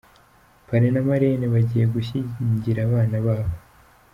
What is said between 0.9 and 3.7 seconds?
na Marraine bagiye gushyigira abana babo.